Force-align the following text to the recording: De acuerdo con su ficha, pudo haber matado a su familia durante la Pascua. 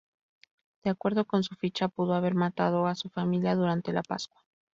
De 0.83 0.89
acuerdo 0.89 1.25
con 1.25 1.43
su 1.43 1.53
ficha, 1.53 1.87
pudo 1.87 2.15
haber 2.15 2.33
matado 2.33 2.87
a 2.87 2.95
su 2.95 3.09
familia 3.11 3.53
durante 3.53 3.93
la 3.93 4.01
Pascua. 4.01 4.41